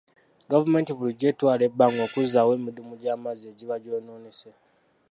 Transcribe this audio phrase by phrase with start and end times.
[0.51, 4.49] Gavumenti bulijjo etwala ebbanga okuzzaawo emidumu gy'amazzi egiba gyonoonese.